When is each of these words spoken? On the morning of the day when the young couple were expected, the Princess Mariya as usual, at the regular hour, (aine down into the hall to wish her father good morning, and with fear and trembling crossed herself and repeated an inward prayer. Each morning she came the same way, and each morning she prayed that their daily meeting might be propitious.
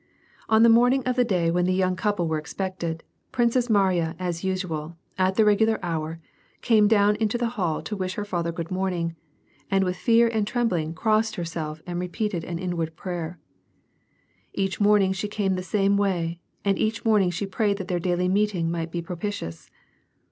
On 0.49 0.63
the 0.63 0.67
morning 0.67 1.03
of 1.05 1.15
the 1.15 1.23
day 1.23 1.51
when 1.51 1.65
the 1.65 1.73
young 1.75 1.95
couple 1.95 2.27
were 2.27 2.39
expected, 2.39 3.01
the 3.01 3.05
Princess 3.31 3.69
Mariya 3.69 4.15
as 4.17 4.43
usual, 4.43 4.97
at 5.15 5.35
the 5.35 5.45
regular 5.45 5.77
hour, 5.85 6.19
(aine 6.71 6.87
down 6.87 7.15
into 7.17 7.37
the 7.37 7.49
hall 7.49 7.83
to 7.83 7.95
wish 7.95 8.15
her 8.15 8.25
father 8.25 8.51
good 8.51 8.71
morning, 8.71 9.15
and 9.69 9.83
with 9.83 9.95
fear 9.95 10.27
and 10.27 10.47
trembling 10.47 10.95
crossed 10.95 11.35
herself 11.35 11.83
and 11.85 11.99
repeated 11.99 12.43
an 12.43 12.57
inward 12.57 12.95
prayer. 12.95 13.37
Each 14.55 14.81
morning 14.81 15.13
she 15.13 15.27
came 15.27 15.53
the 15.53 15.61
same 15.61 15.97
way, 15.97 16.39
and 16.65 16.79
each 16.79 17.05
morning 17.05 17.29
she 17.29 17.45
prayed 17.45 17.77
that 17.77 17.87
their 17.87 17.99
daily 17.99 18.27
meeting 18.27 18.71
might 18.71 18.89
be 18.89 19.03
propitious. 19.03 19.69